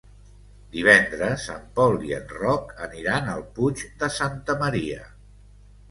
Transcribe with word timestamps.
Divendres 0.75 1.45
en 1.57 1.67
Pol 1.81 1.99
i 2.09 2.17
en 2.17 2.35
Roc 2.39 2.73
aniran 2.89 3.33
al 3.37 3.47
Puig 3.61 3.87
de 4.05 4.13
Santa 4.19 4.61
Maria. 4.67 5.11